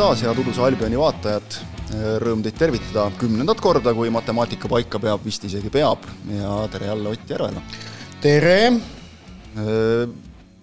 [0.00, 1.56] taas, head Uduse Albioni vaatajad.
[2.22, 7.12] Rõõm teid tervitada kümnendat korda, kui matemaatika paika peab, vist isegi peab ja tere jälle
[7.12, 7.60] Ott Järvela.
[8.22, 8.56] tere!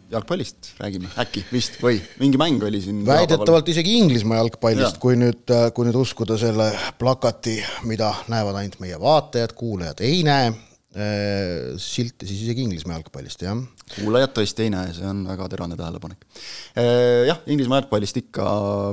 [0.09, 3.03] jalgpallist räägime, äkki, vist või mingi mäng oli siin.
[3.05, 8.97] väidetavalt isegi Inglismaa jalgpallist, kui nüüd, kui nüüd uskuda selle plakati, mida näevad ainult meie
[9.03, 10.53] vaatajad, kuulajad ei näe.
[10.97, 13.59] Silte siis isegi Inglismaa jalgpallist, jah
[13.95, 16.25] kuulajad tõesti ei näe, see on väga terane tähelepanek.
[17.27, 18.47] Jah, Inglismaa jalgpallist ikka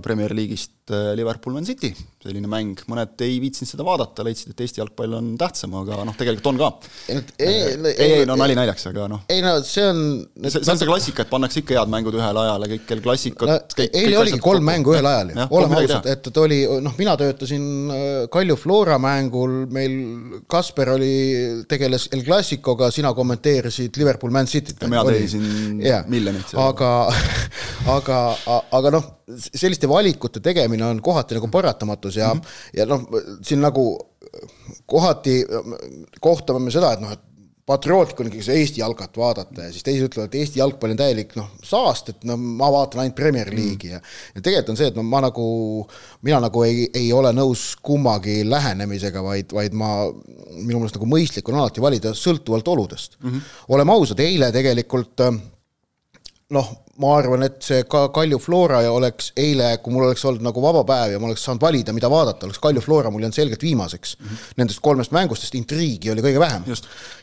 [0.04, 1.88] Premier League'ist Liverpool Man City,
[2.20, 6.16] selline mäng, mõned ei viitsinud seda vaadata, leidsid, et Eesti jalgpall on tähtsam, aga noh,
[6.18, 6.68] tegelikult on ka.
[7.08, 9.22] ei, ei, ei, no nali naljaks, aga noh.
[9.32, 10.02] ei no see on
[10.44, 13.48] see, see on see klassika, et pannakse ikka head mängud ühele ajale, kõik, kel klassikud
[13.48, 17.16] no, eile oligi kolm mängu ühel ajal ju, oleme ausad, et, et oli, noh, mina
[17.20, 17.66] töötasin
[18.36, 19.98] Kalju Flora mängul, meil
[20.50, 21.12] Kasper oli,
[21.70, 25.48] tegeles El Clasicoga, sina kommenteerisid Liverpool Man Cityt mina teenisin
[26.12, 26.52] miljonit.
[26.60, 26.94] aga,
[27.96, 28.22] aga,
[28.68, 32.78] aga noh, selliste valikute tegemine on kohati nagu paratamatus ja mm, -hmm.
[32.78, 33.06] ja noh,
[33.42, 33.86] siin nagu
[34.86, 35.44] kohati
[36.20, 37.20] kohtame me seda, et noh, et
[37.64, 40.98] patriootlik on ikkagi see Eesti jalkat vaadata ja siis teised ütlevad, et Eesti jalgpall on
[41.00, 43.56] täielik noh, saast, et no ma vaatan ainult Premier mm.
[43.56, 44.00] League'i ja
[44.34, 45.46] ja tegelikult on see, et no ma nagu,
[46.26, 49.94] mina nagu ei, ei ole nõus kummagi lähenemisega, vaid, vaid ma,
[50.58, 53.30] minu meelest nagu mõistlik on alati valida sõltuvalt oludest mm.
[53.30, 53.52] -hmm.
[53.76, 55.24] oleme ausad, eile tegelikult
[56.52, 60.62] noh, ma arvan, et see ka Kalju Flora oleks eile, kui mul oleks olnud nagu
[60.62, 63.62] vaba päev ja ma oleks saanud valida, mida vaadata, oleks Kalju Flora mul jäänud selgelt
[63.64, 64.26] viimaseks mm.
[64.26, 64.52] -hmm.
[64.60, 66.62] Nendest kolmest mängust, sest intriigi oli kõige vähem.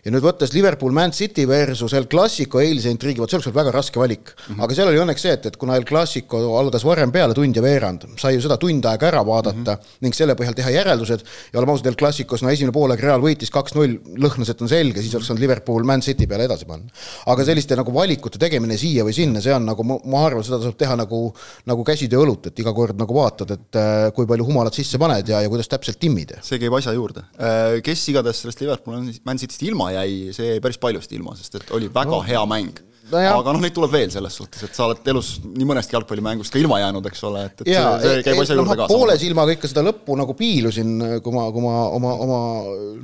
[0.05, 3.59] ja nüüd võttes Liverpool Man City versus El Clasico eilse intriigi, vot see oleks olnud
[3.59, 4.55] väga raske valik mm.
[4.55, 4.63] -hmm.
[4.63, 7.61] aga seal oli õnneks see, et, et kuna El Clasico algas varem peale, tund ja
[7.61, 9.97] veerand, sai ju seda tund aega ära vaadata mm -hmm.
[10.02, 11.23] ning selle põhjal teha järeldused
[11.53, 15.01] ja oleme ausad, El Clasicos no esimene poolaeg Real võitis kaks-null, lõhnas, et on selge,
[15.01, 16.91] siis oleks saanud Liverpool Man City peale edasi panna.
[17.25, 20.77] aga selliste nagu valikute tegemine siia või sinna, see on nagu ma arvan, seda tasub
[20.79, 21.23] teha nagu,
[21.69, 25.31] nagu käsitöö õlut, et iga kord nagu vaatad, et äh, kui palju humalat sisse paned
[25.31, 26.35] ja, ja kuidas täpselt timmid.
[26.45, 27.25] see käib asja juurde.
[27.39, 31.61] Äh, kes igatahes sellest Liverpool Man Cityst ilma jäi, see jäi päris paljust ilma, sest
[31.61, 32.23] et oli väga no.
[32.27, 35.67] hea mäng no aga noh, neid tuleb veel selles suhtes, et sa oled elus nii
[35.67, 38.78] mõnestki jalgpallimängust ka ilma jäänud, eks ole, et, et ja, see, see käib asja juurde
[38.79, 38.88] ka.
[38.91, 40.93] poole silmaga ikka seda lõppu nagu piilusin,
[41.23, 42.41] kui ma, kui ma oma, oma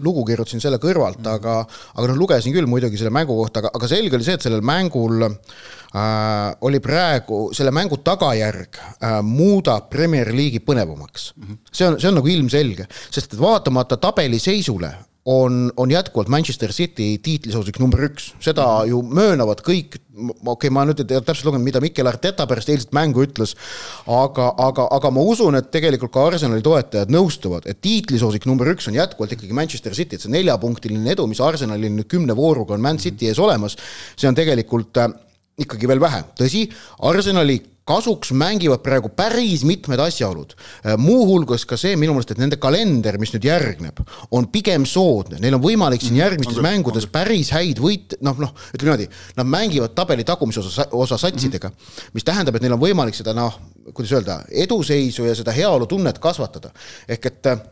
[0.04, 3.74] lugu kirjutasin selle kõrvalt mm., aga aga noh, lugesin küll muidugi selle mängu kohta, aga,
[3.78, 5.38] aga selge oli see, et sellel mängul äh,
[6.62, 11.44] oli praegu selle mängu tagajärg äh, muudab Premier League'i põnevamaks mm.
[11.44, 11.58] -hmm.
[11.72, 14.94] see on, see on nagu ilmselge, sest et vaatamata tabeliseisule
[15.28, 18.88] on, on jätkuvalt Manchester City tiitlisoosik number üks, seda -hmm.
[18.88, 22.70] ju möönavad kõik, okei okay,, ma nüüd ei tea täpselt lugenud, mida Mikel Arteta pärast
[22.70, 23.56] eilset mängu ütles,
[24.08, 28.88] aga, aga, aga ma usun, et tegelikult ka Arsenali toetajad nõustuvad, et tiitlisoosik number üks
[28.88, 32.82] on jätkuvalt ikkagi Manchester City, et see neljapunktiline edu, mis Arsenalil nüüd kümne vooruga on
[32.82, 33.76] Man City ees olemas,
[34.16, 35.12] see on tegelikult äh,
[35.58, 36.68] ikkagi veel vähe, tõsi,
[37.08, 37.58] Arsenali
[37.88, 40.54] kasuks mängivad praegu päris mitmed asjaolud.
[40.84, 44.02] Äh, muuhulgas ka see minu meelest, et nende kalender, mis nüüd järgneb,
[44.36, 46.24] on pigem soodne, neil on võimalik siin mhm.
[46.26, 50.62] järgmistes on mängudes on päris häid võite, noh, noh, ütleme niimoodi, nad mängivad tabeli tagumise
[50.62, 52.12] osa, osa satsidega mm, -hmm.
[52.20, 53.58] mis tähendab, et neil on võimalik seda noh,
[53.94, 56.74] kuidas öelda, eduseisu ja seda heaolutunnet kasvatada.
[57.08, 57.66] ehk et äh,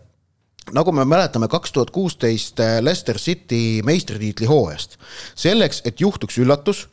[0.74, 4.98] nagu me mäletame, kaks tuhat kuusteist äh, Leicester City meistritiitli hooajast,
[5.36, 6.88] selleks, et juhtuks üllatus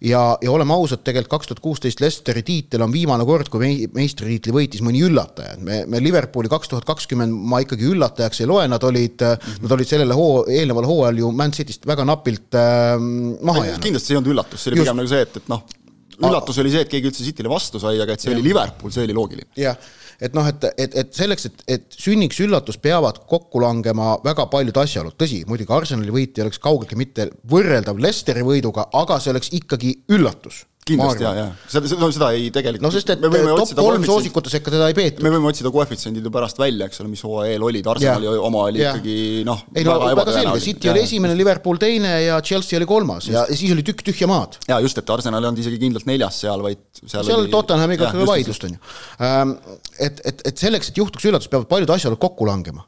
[0.00, 3.90] ja, ja oleme ausad, tegelikult kaks tuhat kuusteist Leicesteri tiitel on viimane kord, kui mei-,
[3.94, 8.50] meistritiitli võitis mõni üllataja, et me, me Liverpooli kaks tuhat kakskümmend ma ikkagi üllatajaks ei
[8.50, 9.66] loe, nad olid mm, -hmm.
[9.66, 12.96] nad olid sellele hoo-, eelneval hooajal ju Man Cityst väga napilt äh,
[13.42, 13.82] maha jäänud.
[13.82, 15.64] kindlasti see ei olnud üllatus, see oli pigem nagu see, et, et noh,
[16.20, 18.36] üllatus oli see, et keegi üldse Cityle vastu sai, aga et see ja.
[18.36, 19.50] oli Liverpool, see oli loogiline.
[19.58, 19.76] jah
[20.22, 24.76] et noh, et, et, et selleks, et, et sünniks üllatus, peavad kokku langema väga paljud
[24.84, 29.50] asjaolud, tõsi, muidugi Arsenali võit ei oleks kaugeltki mitte võrreldav Lesteri võiduga, aga see oleks
[29.58, 34.02] ikkagi üllatus kindlasti jaa, jaa, seda, seda, seda ei tegelikult no sest et top kolm
[34.06, 35.22] soosikute sekka teda ei peetud.
[35.22, 38.46] me võime otsida koefitsiendid ju pärast välja, eks ole, mis hooaja eel olid, Arsenali yeah.
[38.48, 38.98] oma oli yeah.
[38.98, 42.88] ikkagi noh, ei no väga, väga selge, City oli esimene, Liverpool teine ja Chelsea oli
[42.90, 43.30] kolmas.
[43.30, 44.58] Ja, ja siis oli tükk tühja maad.
[44.66, 48.10] jaa, just, et Arsenal ei olnud isegi kindlalt neljas seal, vaid seal, seal oli Tottenhamiga
[48.26, 48.82] vaidlust, on ju.
[49.22, 49.54] Ähm,
[50.02, 52.82] et, et, et selleks, et juhtuks üllatus, peavad paljud asjaolud kokku langema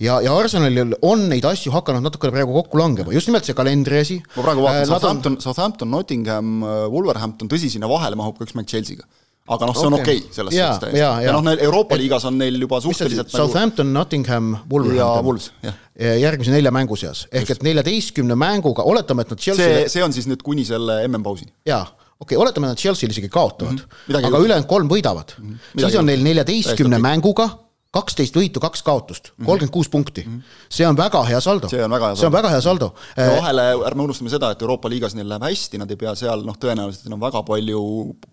[0.00, 4.02] ja, ja Arsenalil on neid asju hakanud natukene praegu kokku langema, just nimelt see kalendri
[4.02, 4.18] asi.
[4.36, 8.48] ma praegu vaatan äh,, Southampton on..., Southampton, Nottingham, äh, Wolverhampton, tõsi, sinna vahele mahub ka
[8.48, 9.08] üks mäng Chelsea'ga
[9.48, 11.00] aga noh, see on okei okay, selles suhtes täiesti.
[11.00, 15.78] ja, ja noh, neil Euroopa et, liigas on neil juba suhteliselt nagu Southampton, Nottingham, Wolverhampton.
[16.22, 20.14] järgmise nelja mängu seas, ehk et neljateistkümne mänguga, oletame, et nad Chelsea see, see on
[20.16, 21.54] siis nüüd kuni selle MM-pausini.
[21.68, 21.80] jaa,
[22.18, 24.28] okei okay,, oletame, nad Chelsea'l isegi kaotavad mm, -hmm.
[24.28, 25.54] aga ülejäänud kolm võidavad mm.
[25.54, 25.80] -hmm.
[25.86, 27.48] siis on neil neljateistkümne mänguga
[27.94, 30.26] kaksteist võitu, kaks kaotust, kolmkümmend kuus punkti.
[30.68, 31.70] see on väga hea saldo.
[31.72, 32.20] see on väga hea saldo.
[32.20, 32.90] see on väga hea saldo.
[33.16, 36.44] ja vahele ärme unustame seda, et Euroopa liigas neil läheb hästi, nad ei pea seal
[36.44, 37.80] noh, tõenäoliselt enam väga palju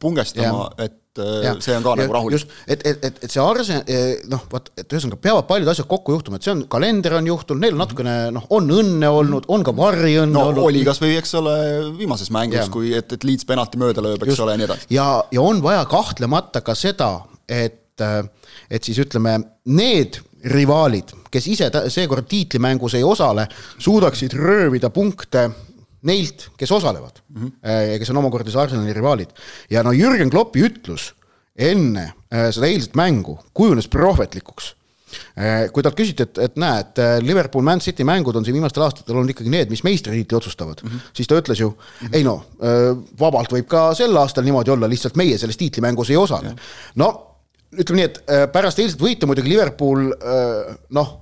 [0.02, 1.54] pungestama, et ja.
[1.64, 2.36] see on ka ja, nagu rahulik.
[2.36, 3.86] just, et, et, et, et see Arsen-,
[4.34, 7.64] noh, vot, et ühesõnaga peavad paljud asjad kokku juhtuma, et see on, kalender on juhtunud,
[7.64, 10.66] neil on natukene noh, on õnne olnud, on ka variõnne no, olnud.
[10.68, 11.56] oli kas või, eks ole,
[11.96, 14.44] viimases mängus, kui, et, et Leeds penalti mööda lööb, eks just.
[14.44, 14.92] ole, ja nii edasi.
[14.98, 17.14] ja, ja on vaja kahtlemata ka seda,
[17.48, 18.04] et
[18.70, 23.48] et siis ütleme, need rivaalid, kes ise seekord tiitlimängus ei osale,
[23.82, 25.50] suudaksid röövida punkte
[26.06, 27.70] neilt, kes osalevad mm -hmm.
[27.92, 29.30] ja kes on omakorda siis Arsenali rivaalid.
[29.70, 31.14] ja no Jürgen Kloppi ütlus
[31.56, 34.76] enne äh, seda eilset mängu kujunes prohvetlikuks
[35.40, 38.84] äh, kui talt küsiti, et, et näe, et Liverpool, Man City mängud on siin viimastel
[38.84, 41.14] aastatel olnud ikkagi need, mis meistritiitli otsustavad mm, -hmm.
[41.14, 42.16] siis ta ütles ju mm, -hmm.
[42.16, 42.46] ei no,
[43.20, 46.56] vabalt võib ka sel aastal niimoodi olla, lihtsalt meie selles tiitlimängus ei osale.
[46.96, 47.35] no
[47.82, 51.14] ütleme nii, et äh, pärast eilset võitu muidugi Liverpool äh, noh,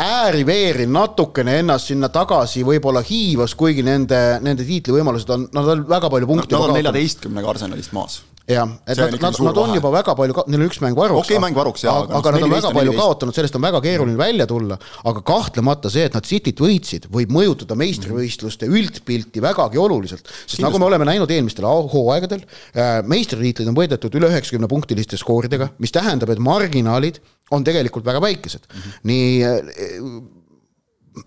[0.00, 6.10] ääri-veeri natukene ennast sinna tagasi võib-olla hiivas, kuigi nende, nende tiitlivõimalused on, nad on väga
[6.10, 6.54] palju punkte.
[6.54, 10.60] Nad on neljateistkümnega Arsenalist maas jah, et nad, nad, nad on juba väga palju, neil
[10.60, 11.22] on üks mäng varuks.
[11.22, 13.00] okei okay,, mäng varuks jaa, aga, aga nad on väga palju 14.
[13.00, 14.76] kaotanud, sellest on väga keeruline välja tulla,
[15.08, 20.26] aga kahtlemata see, et nad Cityt võitsid, võib mõjutada meistrivõistluste üldpilti vägagi oluliselt.
[20.28, 20.66] sest Kindlasti.
[20.66, 22.44] nagu me oleme näinud eelmistel hooaegadel,
[22.76, 27.22] äh, meistritiitlid on võidetud üle üheksakümne punktiliste skooridega, mis tähendab, et marginaalid
[27.54, 28.80] on tegelikult väga väikesed mm.
[28.80, 29.00] -hmm.
[29.08, 30.20] nii äh,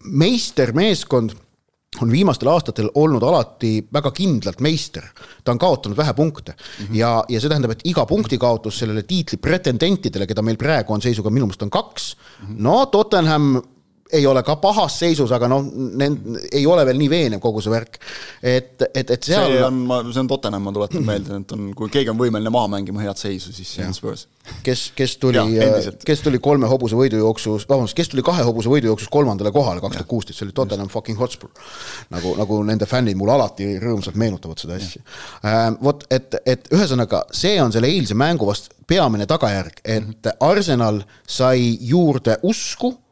[0.06, 1.34] meistermeeskond
[2.02, 5.04] on viimastel aastatel olnud alati väga kindlalt meister.
[5.44, 6.96] ta on kaotanud vähe punkte mm -hmm.
[6.96, 11.02] ja, ja see tähendab, et iga punkti kaotus sellele tiitli pretendentidele, keda meil praegu on
[11.02, 12.62] seisuga minu meelest on kaks mm, -hmm.
[12.62, 13.62] no Tottenham
[14.14, 15.66] ei ole ka pahas seisus, aga noh,
[16.52, 18.00] ei ole veel nii veenev kogu see värk.
[18.42, 19.52] et, et, et seal.
[19.52, 19.82] see on,
[20.14, 23.20] see on Tottenham, ma tuletan meelde, et on, kui keegi on võimeline maha mängima head
[23.20, 24.28] seisu, siis see on Spurs.
[24.64, 25.42] kes, kes tuli,
[26.08, 30.12] kes tuli kolme hobuse võidujooksus, vabandust, kes tuli kahe hobuse võidujooksus kolmandale kohale kaks tuhat
[30.12, 31.52] kuusteist, see oli Tottenham fucking Hotspur.
[32.14, 35.04] nagu, nagu nende fännid mulle alati rõõmsalt meenutavad seda asja.
[35.44, 40.38] Ähm, vot, et, et ühesõnaga, see on selle eilse mängu vast peamine tagajärg, et -hmm.
[40.48, 43.07] Arsenal sai juurde usku äh,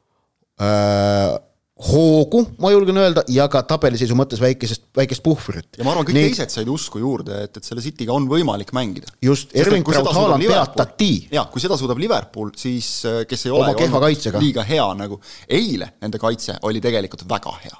[1.75, 5.67] hoogu, ma julgen öelda, ja ka tabeliseisu mõttes väikesest, väikest puhvrit.
[5.75, 8.71] ja ma arvan, kõik Nii, teised said usku juurde, et, et selle Cityga on võimalik
[8.75, 9.11] mängida.
[9.23, 11.27] just, Erling Braut Haaland peatati.
[11.35, 14.39] jaa, kui seda suudab Liverpool, siis äh, kes ei ole oma kehva kaitsega.
[14.39, 15.19] liiga hea nagu,
[15.49, 17.75] eile nende kaitse oli tegelikult väga hea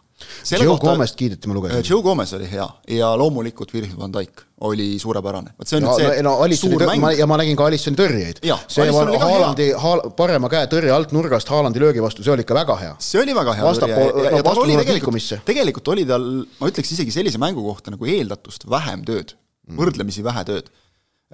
[0.46, 1.82] Joe kohta, Gomez't kiideti, ma lugesin.
[1.82, 2.66] Äh, Joe Gomez oli hea
[2.96, 5.52] ja loomulikult Virgil van Dijk oli suurepärane.
[5.60, 7.08] vot see on no, nüüd see no, Alissoni suur mäng.
[7.20, 8.40] ja ma nägin ka Alissoni tõrjeid.
[8.72, 12.78] see Haalandi, Haal, parema käe tõrje alt nurgast Haalandi löögi vastu, see oli ikka väga
[12.80, 12.96] hea.
[13.04, 16.32] see oli väga hea Vastapool, tõrje ja, ja, ja tal oli tegelikult, tegelikult oli tal,
[16.62, 20.72] ma ütleks isegi sellise mängu kohta nagu eeldatust vähem tööd mm., võrdlemisi vähe tööd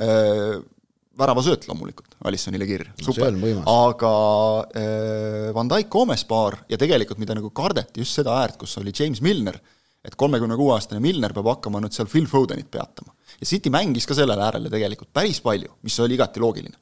[0.01, 0.57] äh,
[1.21, 3.35] väravasööt loomulikult Alissonile kirja, super,
[3.69, 4.13] aga
[4.77, 8.94] äh, Van Dijk Gomes paar ja tegelikult mida nagu kardeti just seda äärt, kus oli
[8.97, 9.59] James Milner,
[10.06, 13.13] et kolmekümne kuue aastane Milner peab hakkama nüüd seal Phil Fodenit peatama.
[13.39, 16.77] ja City mängis ka sellele äärele tegelikult päris palju, mis oli igati loogiline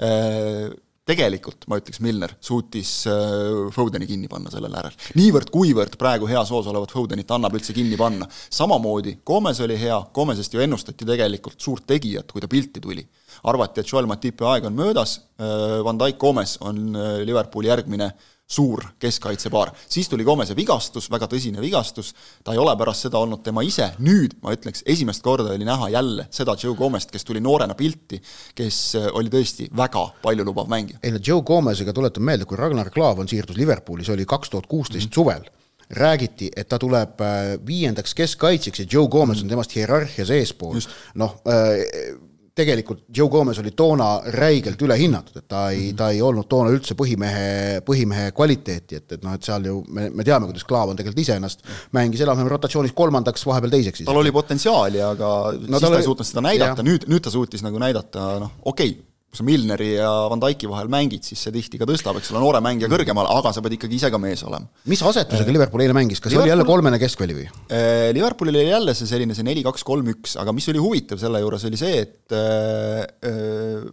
[0.00, 0.70] äh,
[1.10, 4.96] tegelikult, ma ütleks, Milner suutis äh, Fodeni kinni panna sellel äärel.
[5.18, 8.28] niivõrd-kuivõrd praegu heas hoos olevat Fodenit annab üldse kinni panna.
[8.50, 13.06] samamoodi, Gomez oli hea, Gomezest ju ennustati tegelikult suurt tegijat, kui ta pilti tuli.
[13.44, 18.12] Arvati, et Joel Matipi aeg on möödas, äh, Van Dijk Gomez on äh, Liverpooli järgmine
[18.50, 19.70] suur keskkaitsepaar.
[19.88, 23.92] siis tuli Gomese vigastus, väga tõsine vigastus, ta ei ole pärast seda olnud tema ise,
[24.02, 28.18] nüüd ma ütleks, esimest korda oli näha jälle seda Joe Gomest, kes tuli noorena pilti,
[28.54, 30.98] kes äh, oli tõesti väga paljulubav mängija.
[31.02, 34.66] ei no Joe Gomesega tuletan meelde, kui Ragnar Klavan siirdus Liverpooli, see oli kaks tuhat
[34.66, 35.14] kuusteist mhm.
[35.14, 35.46] suvel
[35.90, 37.22] räägiti, et ta tuleb
[37.66, 39.54] viiendaks keskkaitsjaks ja Joe Gomez on mhm.
[39.54, 40.82] temast hierarhias eespool.
[41.14, 42.18] noh äh,,
[42.54, 45.96] tegelikult Joe Gomez oli toona räigelt ülehinnatud, et ta ei mm, -hmm.
[45.96, 50.08] ta ei olnud toona üldse põhimehe, põhimehe kvaliteeti, et, et noh, et seal ju me,
[50.10, 51.62] me teame, kuidas Klaavan tegelikult iseennast
[51.96, 54.04] mängis enam-vähem rotatsioonis kolmandaks, vahepeal teiseks.
[54.08, 57.62] tal oli potentsiaali, aga no, siis ta ei suutnud seda näidata, nüüd, nüüd ta suutis
[57.66, 61.78] nagu näidata, noh, okei okay sa Milneri ja Van Dyke'i vahel mängid, siis see tihti
[61.78, 64.66] ka tõstab, eks ole, noore mängija kõrgemale, aga sa pead ikkagi ise ka mees olema.
[64.90, 66.48] mis asetusega Liverpool eile mängis, kas Liverpool...
[66.48, 67.46] oli jälle kolmene keskväli või?
[67.70, 71.22] Äh, Liverpoolil oli jälle see selline, see neli, kaks, kolm, üks, aga mis oli huvitav
[71.22, 73.90] selle juures, oli see, et äh, äh,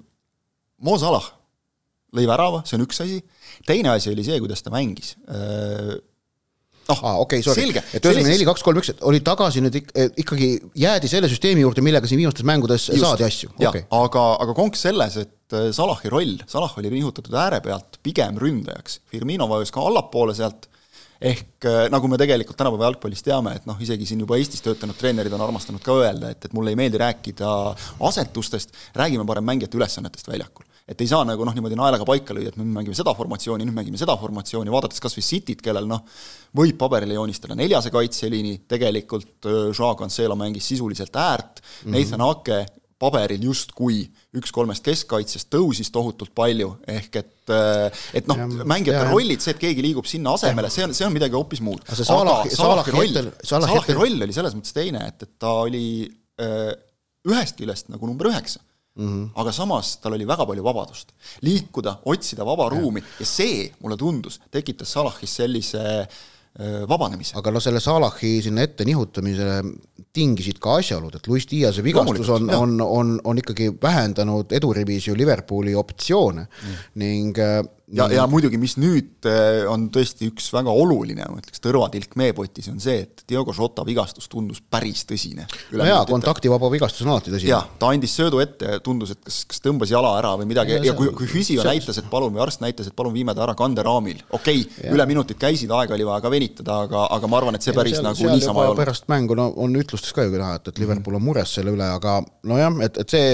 [0.82, 1.30] Mo Salah
[2.18, 3.22] lõi värava, see on üks asi,
[3.68, 5.98] teine asi oli see, kuidas ta mängis äh,
[6.88, 10.08] noh ah,, okei okay,, sorry, et ühesõnaga neli, kaks, kolm, üks, oli tagasi nüüd eh,
[10.24, 13.52] ikkagi, jäädi selle süsteemi juurde, millega siin viimastes mängudes Just, saadi asju.
[13.58, 13.86] Okay.
[13.98, 19.02] aga, aga konks selles, et eh, Salahi roll, Salah oli nihutatud ääre pealt pigem ründajaks,
[19.12, 20.70] Firmino vajus ka allapoole sealt,
[21.18, 24.98] ehk eh, nagu me tegelikult tänapäeva jalgpallis teame, et noh, isegi siin juba Eestis töötanud
[25.00, 27.52] treenerid on armastanud ka öelda, et, et mulle ei meeldi rääkida
[28.12, 32.54] asetustest, räägime parem mängijate ülesannetest väljakul et ei saa nagu noh, niimoodi naelaga paika lüüa,
[32.54, 36.06] et me mängime seda formatsiooni, nüüd mängime seda formatsiooni, vaadates kas või Cityt, kellel noh,
[36.56, 41.98] võib paberile joonistada neljase kaitseliini, tegelikult Joao Cancelo mängis sisuliselt äärt mm, -hmm.
[41.98, 42.66] Nathan Ake
[42.98, 44.00] paberil justkui
[44.38, 47.34] üks kolmest keskkaitsest tõusis tohutult palju, ehk et
[48.18, 51.14] et noh, mängijate ja, rollid, see, et keegi liigub sinna asemele, see on, see on
[51.14, 51.84] midagi hoopis muud.
[51.86, 55.86] aga Salahi, Salahi roll, Salahi roll oli selles mõttes teine, et, et ta oli
[56.42, 56.74] öö,
[57.30, 58.64] ühest küljest nagu number üheksa
[58.98, 59.28] mm, -hmm.
[59.42, 61.14] aga samas tal oli väga palju vabadust.
[61.42, 66.08] liikuda, otsida vaba ruumi ja see, mulle tundus, tekitas Salahis sellise
[66.90, 67.38] vabanemise.
[67.38, 69.62] aga no selle Salahi sinna ette nihutamisele
[70.14, 75.16] tingisid ka asjaolud, et Luis Diase vigastus on, on, on, on ikkagi vähendanud edurivis ju
[75.18, 76.80] Liverpooli optsioone mm.
[77.04, 77.38] ning
[77.88, 82.68] ja, ja muidugi, mis nüüd äh, on tõesti üks väga oluline, ma ütleks, tõrvatilk meepotis,
[82.72, 85.48] on see, et Diogo Jota vigastus tundus päris tõsine.
[85.72, 87.52] no jaa, kontaktivaba vigastus on alati tõsine.
[87.54, 90.82] jah, ta andis söödu ette, tundus, et kas, kas tõmbas jala ära või midagi ja,
[90.90, 93.46] ja kui, kui füsio see, näitas, et palun, või arst näitas, et palun viime ta
[93.48, 97.40] ära kanderaamil, okei okay,, üle minutid käisid, aega oli vaja ka venitada, aga, aga ma
[97.40, 98.82] arvan, et see päris ja, seal, nagu seal niisama ei olnud.
[98.84, 101.88] pärast mängu, no on ütlustes ka ju näha, et, et Liverpool on mures selle üle,
[101.88, 102.20] aga
[102.52, 103.34] nojah, et, et see,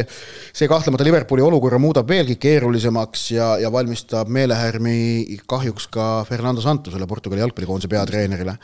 [0.53, 4.95] see kahtlemata Liverpooli olukorra muudab veelgi keerulisemaks ja, ja valmistab meelehärmi
[5.49, 8.57] kahjuks ka Fernando Santosele, Portugali jalgpallikoondise peatreenerile.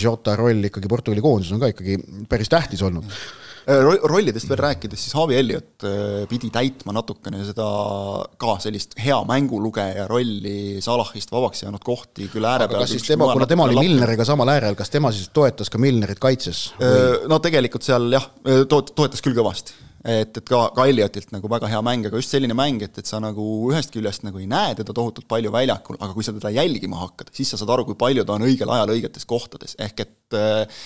[0.00, 1.98] Jota roll ikkagi Portugali koondises on ka ikkagi
[2.30, 7.68] päris tähtis olnud äh, rollidest veel rääkides, siis Harvey Elliot äh, pidi täitma natukene seda
[8.40, 12.84] ka sellist hea mängulugeja rolli Salahist vabaks jäänud kohti küll ääre peal.
[12.84, 16.22] kas siis tema, kuna tema oli Milneriga samal äärel, kas tema siis toetas ka Milnerit
[16.22, 16.66] kaitses?
[16.82, 18.30] Äh, no tegelikult seal jah,
[18.68, 22.34] toet-, toetas küll kõvasti et, et ka, ka Elliotilt nagu väga hea mäng, aga just
[22.34, 25.98] selline mäng, et, et sa nagu ühest küljest nagu ei näe teda tohutult palju väljakul,
[25.98, 28.72] aga kui sa teda jälgima hakkad, siis sa saad aru, kui palju ta on õigel
[28.76, 30.84] ajal õigetes kohtades, ehk et äh,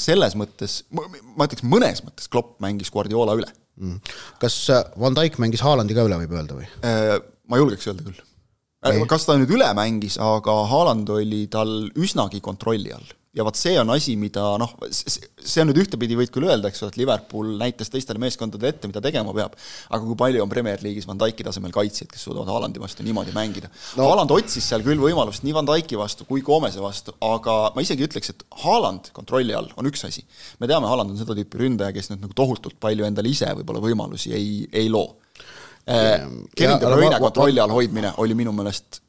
[0.00, 3.50] selles mõttes, ma ütleks mõnes mõttes Klopp mängis Guardiola üle.
[3.78, 4.00] Mm..
[4.42, 6.66] kas äh, Van Dijk mängis Haalandi ka üle, võib öelda või?
[6.82, 7.14] Äh,
[7.48, 8.24] ma julgeks öelda küll.
[9.10, 13.76] kas ta nüüd üle mängis, aga Haaland oli tal üsnagi kontrolli all ja vot see
[13.78, 17.52] on asi, mida noh, see on nüüd ühtepidi võid küll öelda, eks ole, et Liverpool
[17.60, 19.54] näitas teistele meeskondadele ette, mida tegema peab,
[19.88, 23.34] aga kui palju on Premier League'is Van Dijki tasemel kaitsjaid, kes suudavad Haalandi vastu niimoodi
[23.36, 24.08] mängida no..
[24.08, 28.08] Haaland otsis seal küll võimalust nii Van Dijki vastu kui Gomese vastu, aga ma isegi
[28.08, 30.26] ütleks, et Haaland kontrolli all on üks asi.
[30.58, 33.84] me teame, Haaland on seda tüüpi ründaja, kes nüüd nagu tohutult palju endale ise võib-olla
[33.84, 35.14] võimalusi ei, ei loo
[35.86, 36.26] eh,.
[36.58, 39.02] Kevin De Bruyne kontrolli all hoidmine oli minu meelest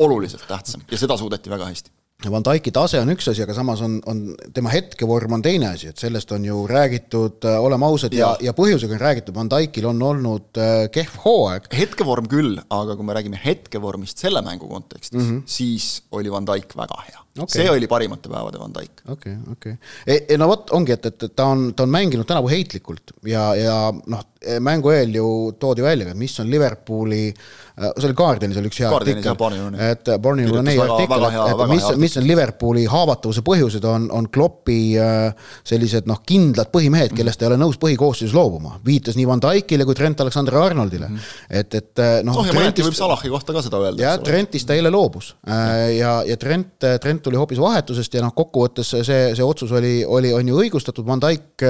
[0.00, 3.80] oluliselt tähtsam ja seda suudeti väga hästi Van Dyke'i tase on üks asi, aga samas
[3.84, 4.20] on, on
[4.54, 8.50] tema hetkevorm on teine asi, et sellest on ju räägitud, äh, oleme ausad, ja, ja,
[8.50, 11.70] ja põhjusega on räägitud, Van Dyke'il on olnud äh, kehv hooaeg.
[11.76, 15.42] hetkevorm küll, aga kui me räägime hetkevormist selle mängu kontekstis mm, -hmm.
[15.46, 17.60] siis oli Van Dyke väga hea okay..
[17.60, 19.04] see oli parimate päevade Van Dyke.
[19.06, 20.38] okei okay,, okei okay..
[20.40, 24.26] no vot, ongi, et, et ta on, ta on mänginud tänavu heitlikult ja, ja noh,
[24.60, 25.26] mängu eel ju
[25.60, 30.10] toodi välja, mis on Liverpooli äh, see oli Guardianis oli üks hea Guardianis artikkel, et
[30.22, 36.08] Barney Ronay artikkel, et, mis, mis on Liverpooli haavatavuse põhjused, on, on Kloppi äh, sellised
[36.08, 38.78] noh, kindlad põhimehed, kellest ei ole nõus põhikoosseisus loobuma.
[38.86, 41.16] viitas nii Van Dijkile kui Trent Alexander-Arnoldile mm.
[41.20, 41.60] -hmm.
[41.60, 42.40] et, et äh, noh.
[42.40, 44.02] noh, ja mõneti võib Salahi kohta ka seda öelda.
[44.06, 48.94] jah, Trentist ta eile loobus ja, ja Trent, Trent tuli hoopis vahetusest ja noh, kokkuvõttes
[48.96, 51.68] see, see otsus oli, oli, on ju õigustatud, Van Dijk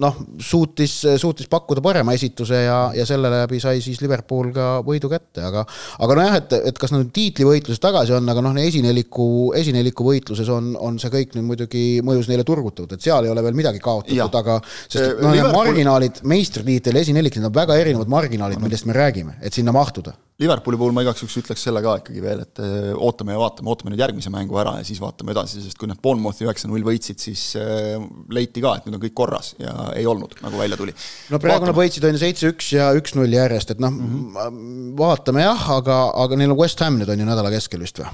[0.00, 5.10] noh, suutis, suutis pakkuda parema esituse ja, ja selle läbi sai siis Liverpool ka võidu
[5.12, 5.64] kätte, aga
[6.00, 9.28] aga nojah, et, et kas nad tiitlivõitluses tagasi on, aga noh, esineliku,
[9.60, 13.44] esineliku võitluses on, on see kõik nüüd muidugi mõjus neile turgutatud, et seal ei ole
[13.44, 18.62] veel midagi kaotatud, aga sest noh, need marginaalid, meistritiitel, esinelik, need on väga erinevad marginaalid,
[18.62, 22.22] millest me räägime, et sinna mahtuda Liverpooli puhul ma igaks juhuks ütleks selle ka ikkagi
[22.24, 25.60] veel, et äh, ootame ja vaatame, ootame nüüd järgmise mängu ära ja siis vaatame edasi,
[25.60, 27.98] sest kui nad Bournemouthi üheksa-null võitsid, siis äh,
[28.32, 30.94] leiti ka, et nüüd on kõik korras ja ei olnud, nagu välja tuli.
[31.28, 35.44] no praegu nad võitsid on ju seitse-üks ja üks-null järjest, et noh mm -hmm., vaatame
[35.44, 38.08] jah, aga, aga neil on West Ham nüüd on ju nädala keskel vist või?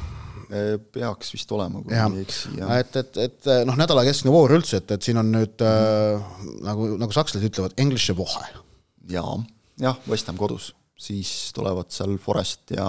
[0.47, 4.56] Äh, peaks vist olema, kui ma ei eksi, et, et, et noh, nädala keskne voor
[4.59, 6.50] üldse, et, et siin on nüüd mm -hmm.
[6.50, 8.50] äh, nagu, nagu sakslased ütlevad, englische Woche.
[9.14, 9.38] jaa,
[9.78, 12.85] jah, West Ham kodus siis tulevad seal Forest ja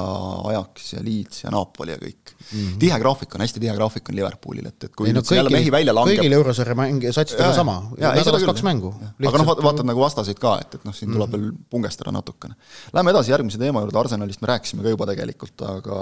[0.48, 2.46] Ajax ja Leeds ja Napoli ja kõik mm.
[2.54, 2.78] -hmm.
[2.80, 5.52] tihe graafik on, hästi tihe graafik on Liverpoolil, et, et kui ei, no, kõigil, jälle
[5.52, 8.94] mehi välja langeb kõigil eurosarja mängija satsidel on sama, nädalas kaks mängu.
[9.04, 11.58] aga noh, vaatad nagu vastaseid ka, et, et noh, siin tuleb mm -hmm.
[11.58, 12.56] veel pungestada natukene.
[12.94, 16.00] Lähme edasi järgmise teema juurde, Arsenalist me rääkisime ka juba tegelikult, aga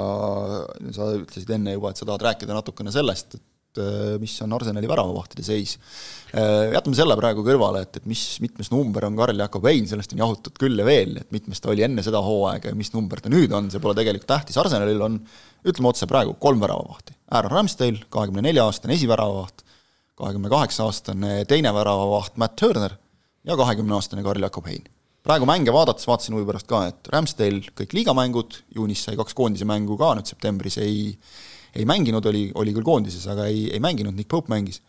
[0.91, 3.41] sa ütlesid enne juba, et sa tahad rääkida natukene sellest, et
[4.21, 5.75] mis on Arsenali väravavahtide seis.
[6.35, 10.23] Jätame selle praegu kõrvale, et, et mis, mitmes number on Karl Jakob Hein, sellest on
[10.23, 13.31] jahutud küll ja veel, et mitmes ta oli enne seda hooaega ja mis number ta
[13.31, 15.21] nüüd on, see pole tegelikult tähtis, Arsenalil on
[15.65, 17.15] ütleme otse praegu kolm väravavahti.
[17.35, 19.63] Aaron Ramsdale, kahekümne nelja aastane esiväravavaht,
[20.19, 22.99] kahekümne kaheksa aastane teine väravavaht Matt Turner
[23.47, 24.85] ja kahekümne aastane Karl Jakob Hein
[25.25, 29.65] praegu mänge vaadates vaatasin huvi pärast ka, et Ramsdale kõik liigamängud, juunis sai kaks koondise
[29.65, 31.15] mängu ka, nüüd septembris ei
[31.75, 34.81] ei mänginud, oli, oli küll koondises, aga ei, ei mänginud, Nick Pope mängis.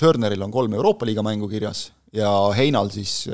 [0.00, 3.26] Turneril on kolm Euroopa liiga mängu kirjas ja Heinal siis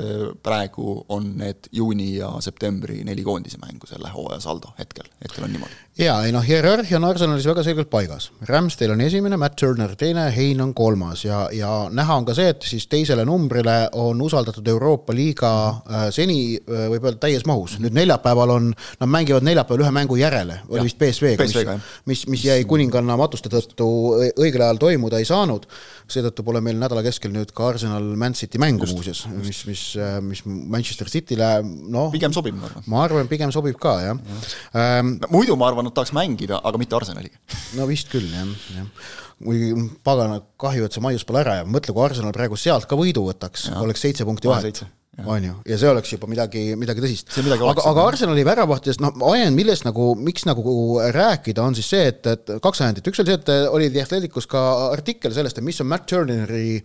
[0.43, 5.57] praegu on need juuni ja septembri neli koondise mängu selle hooaja saldo hetkel, hetkel on
[5.57, 8.27] niimoodi jaa, ei noh, hierarhia on Arsenalis väga selgelt paigas.
[8.49, 12.49] Ramsdale on esimene, Matt Turner teine, Hein on kolmas ja, ja näha on ka see,
[12.51, 17.77] et siis teisele numbrile on usaldatud Euroopa liiga äh, seni äh, võib öelda täies mahus.
[17.79, 22.45] nüüd neljapäeval on, nad mängivad neljapäeval ühe mängu järele, oli vist BSV-ga, mis, mis, mis
[22.49, 23.87] jäi kuninganna matuste tõttu
[24.35, 25.63] õigel ajal toimuda ei saanud.
[26.11, 29.85] seetõttu pole meil nädala keskel nüüd ka Arsenal Man City mängu muuseas, mis, mis,
[30.21, 32.11] mis Manchester City'le noh.
[32.13, 32.85] pigem sobib, ma arvan.
[32.91, 34.43] ma arvan, pigem sobib ka jah ja.
[34.75, 35.14] ähm,.
[35.31, 37.39] Muidu ma arvan, nad tahaks mängida, aga mitte Arsenaliga.
[37.77, 39.07] no vist küll, jah, jah.
[39.45, 42.99] muidugi pagana kahju, et see Maius pole ära jäänud, mõtle, kui Arsenal praegu sealt ka
[42.99, 44.85] võidu võtaks, oleks seitse punkti vahet
[45.23, 47.31] on ju, ja see oleks juba midagi, midagi tõsist.
[47.39, 50.73] aga, aga Arsenali väravahtidest, noh, ajend, millest nagu, miks nagu
[51.15, 54.49] rääkida, on siis see, et, et kaks ajendit, üks oli see, et oli The Athleticus
[54.51, 56.81] ka artikkel sellest, et mis on Matt Turneri,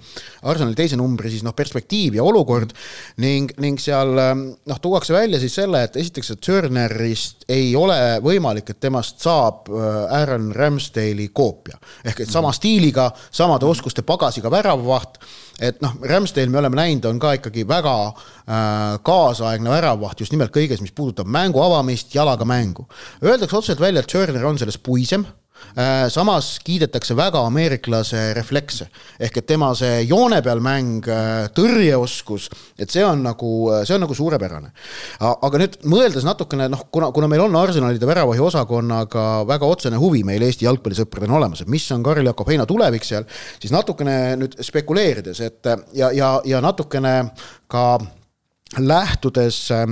[0.51, 2.75] Arsenali teise numbri siis noh, perspektiiv ja olukord.
[3.21, 8.71] Ning, ning seal noh, tuuakse välja siis selle, et esiteks, et Turnerist ei ole võimalik,
[8.71, 11.81] et temast saab äh, Aaron Ramsdale'i koopia.
[12.05, 15.19] ehk et sama stiiliga, samade oskuste pagasiga väravavaht
[15.61, 20.55] et noh, Ramsdale me oleme näinud, on ka ikkagi väga äh, kaasaegne väravvaht just nimelt
[20.55, 22.89] kõiges, mis puudutab mängu avamist, jalaga mängu.
[23.23, 25.27] Öeldakse otseselt välja, et Turner on selles puisem
[26.11, 28.89] samas kiidetakse väga ameeriklase reflekse,
[29.21, 32.49] ehk et tema see joone peal mäng, äh, tõrjeoskus,
[32.79, 34.73] et see on nagu, äh, see on nagu suurepärane.
[35.21, 40.23] aga nüüd mõeldes natukene noh, kuna, kuna meil on Arsenalide väravahi osakonnaga väga otsene huvi
[40.25, 43.27] meil Eesti jalgpallisõpradena olemas, et mis on Karl-Jakob Heina tulevik seal,
[43.61, 47.31] siis natukene nüüd spekuleerides, et ja, ja, ja natukene
[47.71, 47.99] ka
[48.79, 49.87] lähtudes äh,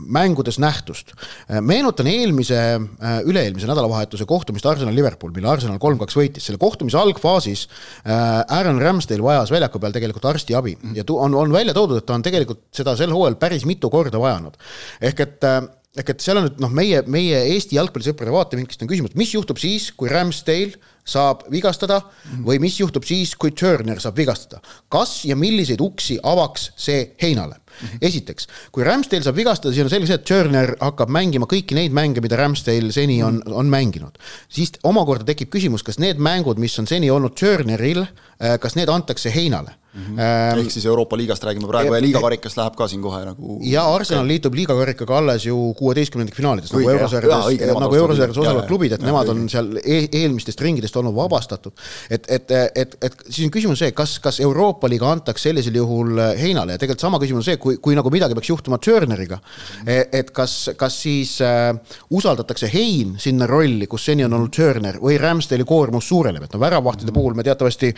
[0.00, 1.12] mängudes nähtust.
[1.60, 7.66] meenutan eelmise äh,, üle-eelmise nädalavahetuse kohtumist Arsenal-Liverpool, mille Arsenal kolm-kaks võitis, selle kohtumise algfaasis
[8.06, 12.16] äh, Aaron Ramsdale vajas väljaku peal tegelikult arstiabi ja on, on välja toodud, et ta
[12.16, 14.56] on tegelikult seda sel hooajal päris mitu korda vajanud.
[15.04, 15.60] ehk et äh,
[15.98, 19.60] ehk et seal on nüüd noh, meie, meie Eesti jalgpallisõprade vaatevinklist on küsimus, mis juhtub
[19.60, 22.00] siis, kui Ramsdale saab vigastada
[22.44, 24.60] või mis juhtub siis, kui Turner saab vigastada.
[24.88, 27.62] kas ja milliseid uksi avaks see Heinale?
[28.02, 31.94] esiteks, kui Ramsdale saab vigastada, siis on selge see, et Turner hakkab mängima kõiki neid
[31.94, 34.18] mänge, mida Ramsdale seni on, on mänginud.
[34.48, 38.90] siis omakorda tekib küsimus, kas need mängud, mis on seni olnud Turneril, äh, kas need
[38.92, 40.16] antakse Heinale mm.
[40.16, 40.58] -hmm.
[40.58, 44.26] ehk siis Euroopa liigast räägime praegu ja liigakarikas läheb ka siin kohe nagu ja Arsenal
[44.28, 49.28] liitub liigakarikaga alles ju kuueteistkümnendik finaalides, nagu eurosarjades, nagu eurosarjades osalevad klubid, et ja, nemad
[49.28, 51.72] on seal e eelmistest ringidest olnud vabastatud.
[52.10, 56.18] et, et, et, et siis on küsimus see, kas, kas Euroopa liiga antakse sellisel juhul
[56.38, 59.38] Heinale ja tegelikult sama küsimus on see, kui, kui nagu midagi peaks juhtuma Turneriga,
[59.86, 61.72] et kas, kas siis äh,
[62.10, 66.60] usaldatakse Hein sinna rolli, kus seni on olnud Turner või Ramsdale'i koormus suureneb, et no
[66.62, 67.92] väravahtide puhul me teatavasti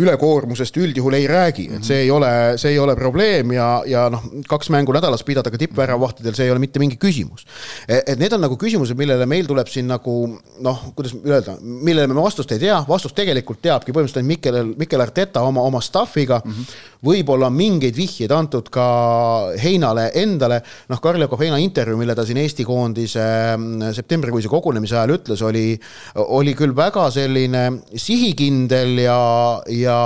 [0.00, 4.24] ülekoormusest üldjuhul ei räägi, et see ei ole, see ei ole probleem ja, ja noh,
[4.50, 7.46] kaks mängu nädalas pidada ka tippväravahtidel, see ei ole mitte mingi küsimus.
[7.86, 10.16] E, et need on nagu küsimused, millele meil tuleb siin nagu
[10.64, 15.02] noh, kuidas öelda, millele me vastust ei tea, vastust tegelikult teabki põhimõtteliselt ainult Mikel, Mikel
[15.04, 16.52] Arteta oma, oma staff'iga mm.
[16.52, 16.78] -hmm.
[17.04, 18.86] võib-olla on mingeid vihjeid antud ka
[19.60, 23.20] Heinale endale, noh, Karl-Jakob Heina intervjuu, mille ta siin Eesti koondise
[23.56, 25.66] mm, septembrikuise kogunemise ajal ütles, oli,
[26.14, 29.20] oli küll väga selline sihikindel ja,
[29.68, 29.98] ja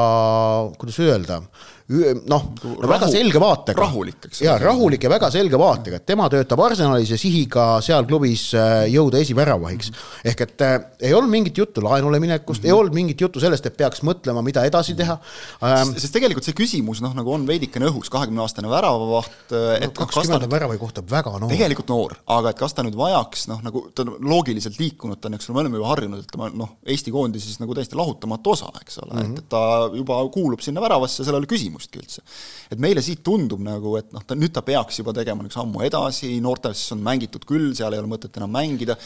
[0.78, 1.42] kuidas öelda
[1.84, 2.44] noh,
[2.80, 3.76] väga selge vaatega.
[3.76, 4.40] rahulik, eks.
[4.40, 8.86] jaa, rahulik ja väga selge vaatega, et tema töötab Arsenalis ja sihiga seal klubis äh,
[8.88, 9.98] jõuda esiväravahiks mm.
[9.98, 10.30] -hmm.
[10.30, 10.78] ehk et äh,
[11.10, 12.72] ei olnud mingit juttu laenule minekust mm, -hmm.
[12.72, 15.18] ei olnud mingit juttu sellest, et peaks mõtlema, mida edasi teha
[15.60, 15.92] ähm,.
[15.98, 20.48] sest tegelikult see küsimus noh, nagu on veidikene õhus, kahekümne aastane väravavaht äh, no, kakskümmend
[20.48, 21.52] on väravahi kohta väga noor.
[21.52, 25.28] tegelikult noor, aga et kas ta nüüd vajaks noh, nagu ta on loogiliselt liikunud, ta
[25.28, 28.56] on, eks ole, me oleme juba harjunud, et tema noh, Eesti koondises nagu täiesti lahutamatu
[28.56, 29.32] osa, eks ole mm, -hmm.
[29.32, 32.22] et, et ta juba kuulub sinna väravasse, seal ei ole küsimust küsimustki üldse.
[32.70, 35.84] et meile siit tundub nagu, et noh, ta nüüd ta peaks juba tegema nagu sammu
[35.84, 38.96] edasi, noortes on mängitud küll, seal ei ole mõtet enam mängida,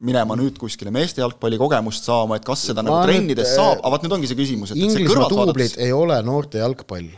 [0.00, 3.80] minema nüüd kuskile meeste jalgpalli kogemust saama, et kas seda Ma nagu trennides nüüd, saab,
[3.80, 5.78] aga vot nüüd ongi see küsimus, et Inglismaa duublid vaadates...
[5.80, 7.08] ei ole noorte jalgpall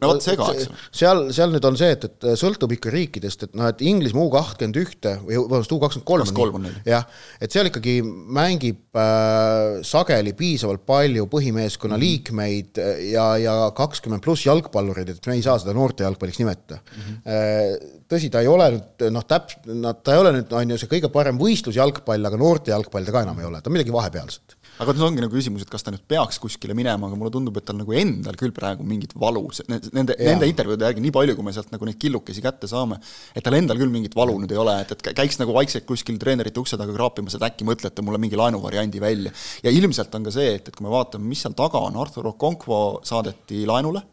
[0.00, 0.78] no vot see ka, eks ole.
[1.00, 4.32] seal, seal nüüd on see, et, et sõltub ikka riikidest, et noh, et Inglismaa U
[4.32, 7.06] kakskümmend ühte või vabandust, U kakskümmend kolm on neil, jah,
[7.42, 12.06] et seal ikkagi mängib äh, sageli piisavalt palju põhimeeskonna mm -hmm.
[12.06, 17.02] liikmeid ja, ja kakskümmend pluss jalgpallureid, et me ei saa seda noorte jalgpalliks nimetada mm.
[17.02, 17.90] -hmm.
[18.10, 20.94] tõsi, ta ei ole nüüd noh, täp-, noh, ta ei ole nüüd, on ju, see
[20.94, 24.59] kõige parem võistlusjalgpall, aga noorte jalgpall ta ka enam ei ole, ta on midagi vahepealset
[24.80, 27.56] aga see ongi nagu küsimus, et kas ta nüüd peaks kuskile minema, aga mulle tundub,
[27.60, 31.46] et tal nagu endal küll praegu mingit valu, nende, nende intervjuude järgi, nii palju, kui
[31.46, 33.00] me sealt nagu neid killukesi kätte saame,
[33.36, 36.20] et tal endal küll mingit valu nüüd ei ole, et, et käiks nagu vaikselt kuskil
[36.22, 39.34] treenerite ukse taga kraapimas, et äkki mõtlete mulle mingi laenuvariandi välja.
[39.66, 42.32] ja ilmselt on ka see, et, et kui me vaatame, mis seal taga on, Artur
[42.32, 44.04] Okonkwo saadeti laenule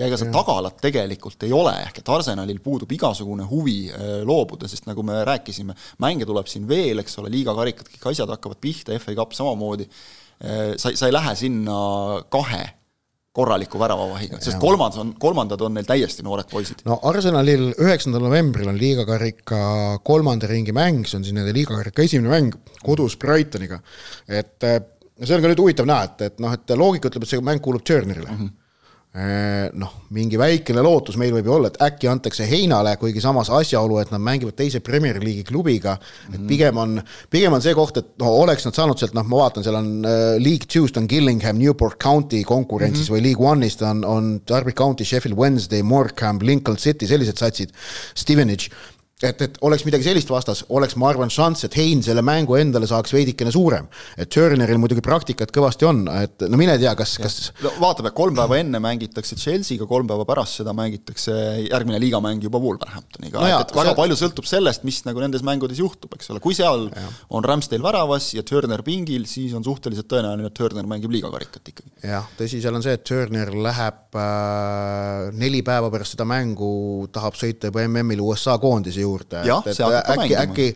[0.00, 4.68] ja ega seda tagalat tegelikult ei ole, ehk et Arsenalil puudub igasugune huvi äh, loobuda,
[4.70, 8.96] sest nagu me rääkisime, mänge tuleb siin veel, eks ole, liigakarikad, kõik asjad hakkavad pihta,
[9.02, 11.80] FA Cup samamoodi, äh, sa, sa ei lähe sinna
[12.32, 12.66] kahe
[13.36, 16.80] korraliku väravavahiga, sest kolmas on, kolmandad on neil täiesti noored poisid.
[16.88, 19.60] no Arsenalil üheksandal novembril on liigakarika
[20.02, 23.78] kolmanda ringi mäng, see on siis nende liigakarika esimene mäng kodus Brightoniga.
[24.26, 24.80] et äh,
[25.22, 27.62] see on ka nüüd huvitav näha, et, et noh, et loogika ütleb, et see mäng
[27.62, 28.40] kuulub Turnerile mm.
[28.40, 28.59] -hmm
[29.10, 33.96] noh, mingi väikene lootus meil võib ju olla, et äkki antakse Heinale, kuigi samas asjaolu,
[33.98, 35.96] et nad mängivad teise Premier League'i klubiga
[36.28, 36.46] et mhm.
[36.46, 36.92] pigem on,
[37.30, 39.90] pigem on see koht, et noh, oleks nad saanud sealt, noh, ma vaatan, seal on
[40.06, 43.18] äh, League Two'st on Gillingham, Newport County konkurentsis mm -hmm.
[43.18, 47.74] või League One'ist on, on Derby County, Sheffield Wednesday, Morecambe, Lincoln City, sellised satsid,
[48.14, 48.70] Stevenage
[49.22, 52.88] et, et oleks midagi sellist vastas, oleks, ma arvan, šanss, et Hein selle mängu endale
[52.88, 53.88] saaks veidikene suurem.
[54.16, 58.36] et Turneril muidugi praktikat kõvasti on, et no mine tea, kas, kas no vaatame, kolm
[58.38, 61.34] päeva enne mängitakse Chelsea'ga, kolm päeva pärast seda mängitakse
[61.66, 63.98] järgmine liigamäng juba Wolverhamptoniga no, et, et väga see...
[64.00, 67.06] palju sõltub sellest, mis nagu nendes mängudes juhtub, eks ole, kui seal ja.
[67.36, 71.92] on Ramsdale väravas ja Turner pingil, siis on suhteliselt tõenäoline, et Turner mängib liigakarikat ikkagi.
[72.08, 76.72] jah, tõsi, seal on see, et Turner läheb äh, neli päeva pärast seda mängu,
[77.12, 79.42] tahab sõita juba MM-il USA koondise juurde, juurde,
[80.14, 80.66] äkki, äkki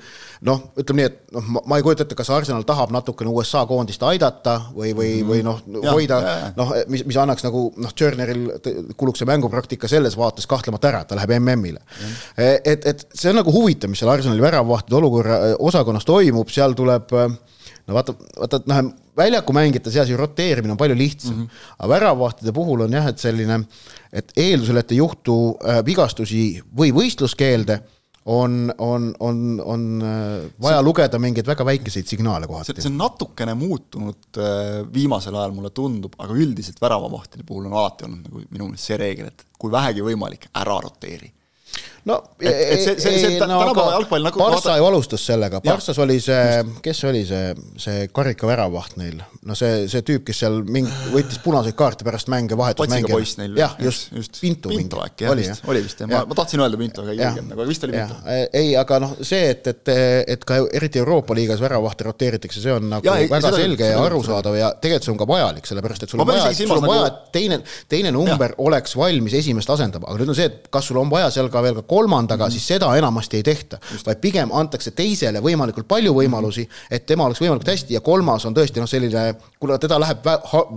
[0.44, 4.02] noh, ütleme nii, et noh, ma ei kujuta ette, kas Arsenal tahab natukene USA koondist
[4.04, 6.20] aidata või, või mm, või noh, hoida
[6.58, 8.44] noh, mis, mis annaks nagu noh, Turneril
[9.00, 12.04] kuluks see mängupraktika selles vaates kahtlemata ära, ta läheb MM-ile mm.
[12.04, 12.60] -hmm.
[12.74, 17.16] et, et see on nagu huvitav, mis seal Arsenali väravavahtide olukorra osakonnas toimub, seal tuleb
[17.84, 21.74] no vaata, vaata, et noh, väljakumängijate seas ju roteerimine on palju lihtsam mm, -hmm.
[21.78, 23.60] aga väravavahtide puhul on jah, et selline,
[24.12, 27.80] et eeldusel, et ei juhtu äh, vigastusi või võistluskeelde
[28.24, 32.80] on, on, on, on äh, vaja see, lugeda mingeid väga väikeseid signaale kohati.
[32.80, 38.08] see on natukene muutunud äh, viimasel ajal, mulle tundub, aga üldiselt väravavahtide puhul on alati
[38.08, 41.32] olnud nagu minu meelest see reegel, et kui vähegi võimalik, ära roteeri
[42.04, 45.98] no et, et see, see, see no, tänapäeva jalgpall nagu Barca ju alustas sellega, Barssas
[46.04, 50.60] oli see, kes oli see, see karika väravaht neil, no see, see tüüp, kes seal
[50.68, 53.16] mingi, võttis punaseid kaarte pärast mänge, vahetus mänge.
[53.56, 56.80] jah, just, just, Pinto, Pinto äkki jah, vist, oli vist jah, ma, ma tahtsin öelda
[56.80, 58.20] Pinto, aga ei julgenud nagu, vist oli Pinto.
[58.60, 59.94] ei, aga noh, see, et, et,
[60.36, 64.04] et ka eriti Euroopa liigas väravahte roteeritakse, see on nagu ja, ei, väga selge ja
[64.04, 67.08] arusaadav ja tegelikult see on ka vajalik, sellepärast et sul on vaja, sul on vaja,
[67.08, 71.00] et teine, teine number oleks valmis esimest asendama, aga nüüd on see, et kas sul
[71.00, 74.94] on vaja seal ka veel ka kolmandaga, siis seda enamasti ei tehta, vaid pigem antakse
[74.96, 79.26] teisele võimalikult palju võimalusi, et tema oleks võimalikult hästi ja kolmas on tõesti noh, selline,
[79.60, 80.26] kuna teda läheb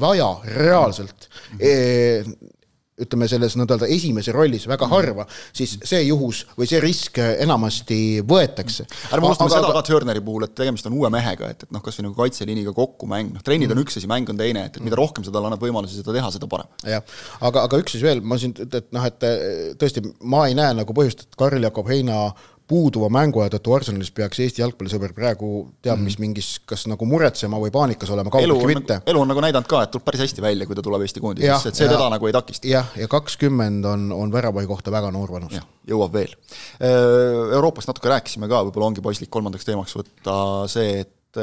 [0.02, 2.54] vaja reaalselt mm -hmm
[2.97, 8.88] ütleme selles nii-öelda esimese rollis väga harva, siis see juhus või see risk enamasti võetakse.
[9.13, 11.99] ärme unustame seda ka Turneri puhul, et tegemist on uue mehega, et, et noh, kas
[11.99, 14.86] või nagu kaitseliiniga kokku mäng, noh trennid on üks asi, mäng on teine, et, et
[14.86, 16.69] mida rohkem sa talle annad võimalusi seda teha, seda parem.
[16.89, 17.05] jah,
[17.38, 19.29] aga, aga üks asi veel, ma siin, et noh, et
[19.77, 22.31] tõesti, ma ei näe nagu põhjust, et Karl-Jakob Heina
[22.67, 25.49] puuduva mänguaja tõttu Arsenalis peaks Eesti jalgpallisõber praegu
[25.84, 26.23] teab mis mm.
[26.25, 28.99] mingis, kas nagu muretsema või paanikas olema, kaugeltki mitte.
[29.08, 31.71] elu on nagu näidanud ka, et tuleb päris hästi välja, kui ta tuleb Eesti koondisesse,
[31.71, 32.67] et see ja, teda nagu ei takista.
[32.67, 35.56] jah, ja kakskümmend on, on väravahi kohta väga noor vanus.
[35.88, 36.36] jõuab veel.
[36.84, 40.38] Euroopast natuke rääkisime ka, võib-olla ongi paslik kolmandaks teemaks võtta
[40.71, 41.41] see, et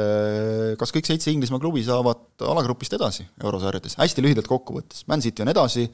[0.77, 5.49] kas kõik seitse Inglismaa klubi saavad alagrupist edasi eurosarjades, hästi lühidalt kokkuvõttes, Man City on
[5.49, 5.89] edasi,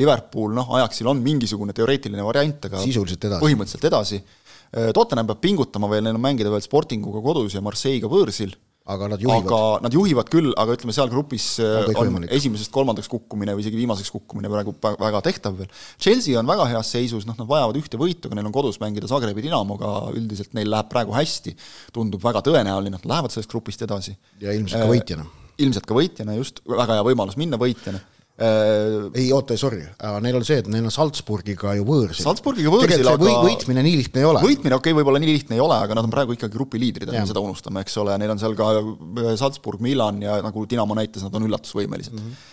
[0.00, 3.44] Liverpool noh, Ajaxil on mingisugune teoreetiline variant, aga sisuliselt edasi.
[3.44, 4.22] põhimõtteliselt edasi
[4.72, 8.54] Tottenham peab pingutama veel, neil on mängida veel Sportinguga kodus ja Marseille'ga võõrsil,
[8.88, 9.46] aga nad juhivad.
[9.46, 13.62] aga nad juhivad küll, aga ütleme, seal grupis äh, on, on esimesest kolmandaks kukkumine või
[13.64, 15.70] isegi viimaseks kukkumine praegu väga tehtav veel.
[16.02, 19.10] Chelsea on väga heas seisus, noh, nad vajavad ühte võitu, aga neil on kodus mängida
[19.10, 21.54] Zagrebi Dinamoga, üldiselt neil läheb praegu hästi,
[21.94, 24.16] tundub väga tõenäoline, et nad lähevad sellest grupist edasi.
[24.42, 25.28] ja ilmselt ka äh, võitjana.
[25.62, 28.11] ilmselt ka võitjana, just, väga hea võimalus minna võitjana Äh,
[28.42, 29.82] ei oota, sorry,
[30.24, 32.24] neil on see, et neil on Salzburgiga ju võõrsil.
[32.24, 34.42] Salzburgiga võõrsil, aga või, võitmine nii lihtne ei ole.
[34.42, 37.12] võitmine, okei okay,, võib-olla nii lihtne ei ole, aga nad on praegu ikkagi grupi liidrid,
[37.12, 40.96] ärme seda unustame, eks ole, neil on seal ka äh, Salzburg, Milan ja nagu Dinamo
[40.98, 42.26] näitas, nad on üllatusvõimelised mm.
[42.26, 42.50] -hmm.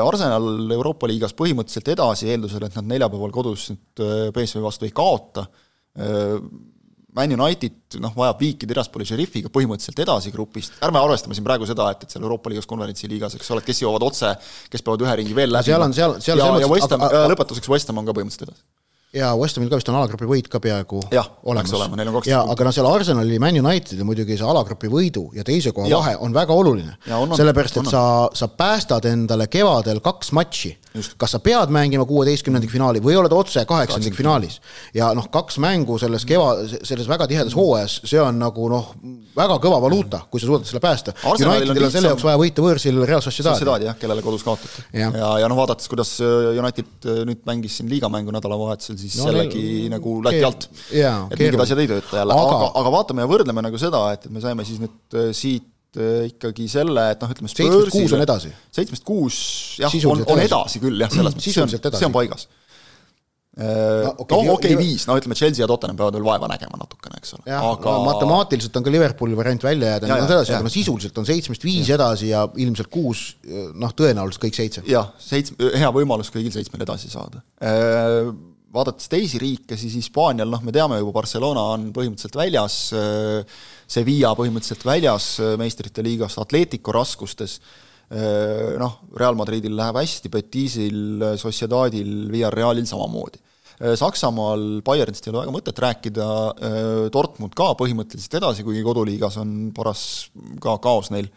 [0.00, 5.44] Arsenal Euroopa liigas põhimõtteliselt edasi, eeldusel, et nad neljapäeval kodus nüüd BSV vastu ei kaota,
[7.16, 11.88] Man United noh, vajab viiki Tiraspoli šerifiga põhimõtteliselt edasi grupist, ärme arvestame siin praegu seda,
[11.94, 14.34] et, et seal Euroopa liigas, konverentsi liigas, eks ole, kes jõuavad otse,
[14.68, 15.70] kes peavad ühe ringi veel läbi.
[15.70, 18.66] seal on, seal, seal ja, ja West Ham lõpetuseks West Ham on ka põhimõtteliselt edasi
[19.12, 22.10] ja West Hamil ka vist on alagrupi võit ka peaaegu Jah, olemas peaks olema, neil
[22.10, 22.54] on kaksteist ja punkti.
[22.54, 26.02] aga noh, seal Arsenali, Man Unitedil muidugi see alagrupi võidu ja teise koha Jah.
[26.02, 26.96] vahe on väga oluline.
[27.08, 28.02] Ja sellepärast, et on, sa,
[28.36, 30.74] sa päästad endale kevadel kaks matši.
[31.20, 34.58] Kas sa pead mängima kuueteistkümnendik finaali või oled otse kaheksandik finaalis.
[34.96, 38.94] ja noh, kaks mängu selles keva, selles väga tihedas hooajas, see on nagu noh,
[39.36, 41.12] väga kõva valuuta, kui sa suudad selle päästa.
[41.28, 43.22] Unitedil on selle jaoks vaja võita võõrsil Real.
[43.22, 44.82] Sociedad jah, kellele kodus kaotati.
[44.96, 45.14] Jah.
[45.14, 49.28] ja, ja noh, vaadates, kuidas äh, United äh, nüüd mängis siin liigamängu nädalavahetusel, siis No
[49.30, 50.68] jällegi neil- nagu keel- alt.
[51.30, 54.24] et mingid asjad ei tööta jälle, Aga- aga, aga vaatame ja võrdleme nagu seda, et,
[54.26, 55.68] et me saime siis nüüd äh, siit
[56.28, 58.50] ikkagi selle, et noh, ütleme Seitsmest kuus on edasi.
[58.76, 59.36] seitsmest kuus
[59.80, 60.80] jah, on, on edasi.
[60.82, 62.48] küll jah, selles mõttes, see on, see on paigas.
[63.58, 66.78] No, okei, noh, okei, Liver- viis, no ütleme, Chelsea ja Tottenham peavad veel vaeva nägema
[66.78, 70.52] natukene, eks ole, aga no, matemaatiliselt on ka Liverpooli variant välja jääda, Ja, ja, edasi,
[70.52, 70.60] ja.
[70.60, 73.24] aga no sisuliselt on seitsmest viis edasi ja ilmselt kuus,
[73.74, 74.84] noh, tõenäoliselt kõik seitse.
[74.86, 77.42] jah, seits-, hea võimalus kõigil seitsmel edasi saada.
[78.78, 82.74] Vaadates teisi riike, siis Hispaanial noh, me teame juba, Barcelona on põhimõtteliselt väljas,
[83.88, 85.28] Sevilla põhimõtteliselt väljas
[85.60, 87.58] meistrite liigast, Atletico raskustes,
[88.80, 90.98] noh, Real Madridil läheb hästi, Betisil,
[91.40, 93.40] Sociedadil, Villarrealil samamoodi.
[93.78, 96.28] Saksamaal Bayernist ei ole väga mõtet rääkida,
[97.14, 100.02] Dortmund ka põhimõtteliselt edasi, kuigi koduliigas on paras
[100.62, 101.30] ka kaos neil.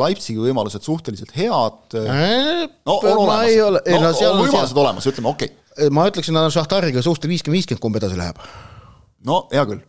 [0.00, 5.30] Leipzigi võimalused suhteliselt head, no on ole, olemas, ei no no, on võimalused olemas, ütleme
[5.30, 8.42] okei okay., ma ütleksin, on Šahtariga suhtel viiskümmend, viiskümmend, kumb edasi läheb.
[9.24, 9.80] no hea küll.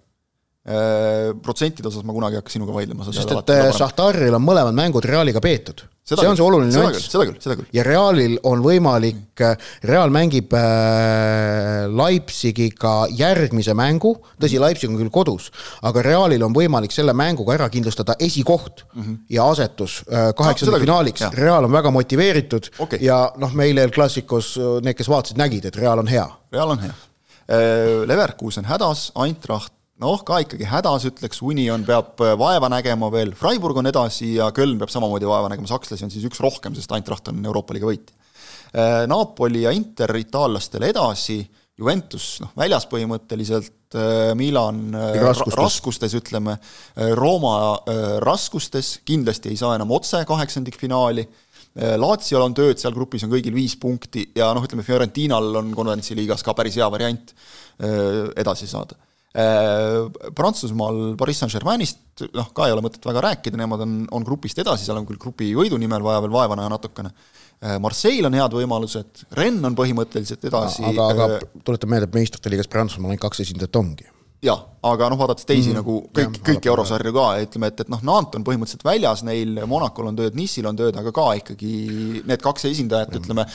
[0.65, 5.05] Protsentide osas ma kunagi ei hakka sinuga vaidlema, sest et väga Šahtaril on mõlemad mängud
[5.05, 5.83] Realiga peetud.
[6.05, 7.07] See on küll, see oluline nüanss.
[7.09, 7.65] seda küll, seda küll.
[7.73, 9.41] ja Realil on võimalik,
[9.89, 15.47] Real mängib äh, Leipzigiga järgmise mängu, tõsi, Leipzig on küll kodus,
[15.85, 19.15] aga Realil on võimalik selle mänguga ära kindlustada esikoht mm -hmm.
[19.33, 21.25] ja asetus äh, No, seda kaheksanda küll, finaaliks.
[21.33, 22.99] Real on väga motiveeritud Okei.
[23.01, 26.27] ja noh, meil El Clasicos need, kes vaatasid, nägid, et Real on hea.
[26.53, 26.93] Real on hea.
[28.05, 33.79] Leverkusen hädas, Eintracht noh, ka ikkagi hädas, ütleks, Union peab äh, vaeva nägema veel, Freiburg
[33.79, 37.31] on edasi ja Köln peab samamoodi vaeva nägema, sakslasi on siis üks rohkem, sest Eintracht
[37.31, 38.21] on Euroopa liiga võitja.
[39.07, 41.37] Napoli ja Inter itaallastele edasi,
[41.79, 43.95] Juventus noh, väljas põhimõtteliselt,
[44.35, 45.55] Milan äh, Raskustes.
[45.55, 46.57] ra- raskustes, ütleme,
[47.15, 47.55] Rooma
[47.87, 51.27] äh, raskustes, kindlasti ei saa enam otse kaheksandikfinaali,
[51.75, 56.43] Latsiol on tööd, seal grupis on kõigil viis punkti ja noh, ütleme Fiorentinal on konverentsiliigas
[56.47, 58.95] ka päris hea variant äh, edasi saada.
[59.35, 64.87] Prantsusmaal Pariis Saint-Germainist noh, ka ei ole mõtet väga rääkida, nemad on, on grupist edasi,
[64.87, 67.11] seal on küll grupi võidu nimel vaja veel vaeva näha natukene.
[67.81, 72.51] Marseille on head võimalused, Rennes on põhimõtteliselt edasi aga, aga äh, tuletan meelde, et meistrite
[72.51, 74.07] liigas Prantsusmaal ainult kaks esindajat ongi.
[74.45, 78.03] jah, aga noh, vaadates teisi mm, nagu kõik, kõiki eurosarju ka ütleme, et, et noh,
[78.05, 81.75] Nantes on põhimõtteliselt väljas neil, Monacol on tööd, Nice'il on tööd, aga ka ikkagi
[82.27, 83.47] need kaks esindajat, ütleme,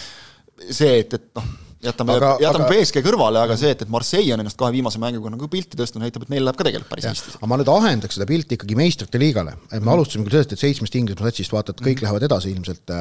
[0.66, 1.52] see, et, et noh,
[1.84, 5.32] jätame, jätame aga- BSG kõrvale, aga see, et, et Marseille on ennast kahe viimase mänguga
[5.32, 7.36] nagu pilti tõstnud, näitab, et neil läheb ka tegelikult päris hästi.
[7.38, 10.64] aga ma nüüd ahendaks seda pilti ikkagi meistrite liigale, et me alustasime küll sellest, et
[10.64, 12.94] seitsmest Inglismaa satsist vaata, et kõik lähevad edasi ilmselt,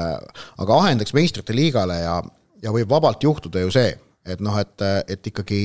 [0.63, 2.19] aga ahendaks meistrite liigale ja,
[2.63, 3.91] ja võib vabalt juhtuda ju see,
[4.29, 5.63] et noh, et, et ikkagi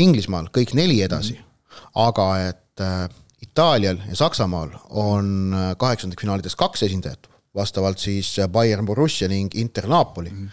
[0.00, 1.88] Inglismaal kõik neli edasi mm, -hmm.
[2.04, 3.08] aga et äh,
[3.42, 9.88] Itaalial ja Saksamaal on äh, kaheksandikfinaalides kaks esindajat, vastavalt siis äh, Bayern Borussia ning Inter
[9.88, 10.46] Napoli mm.
[10.46, 10.50] -hmm.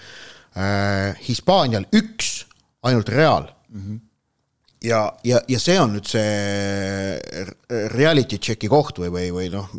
[0.58, 2.46] Äh, Hispaanial üks,
[2.88, 3.82] ainult Real mm.
[3.82, 4.04] -hmm
[4.84, 7.28] ja, ja, ja see on nüüd see
[7.94, 9.70] reality check'i koht või, või, või noh,